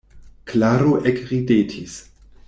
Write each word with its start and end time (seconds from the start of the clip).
Klaro 0.51 0.95
ekridetis. 1.11 1.99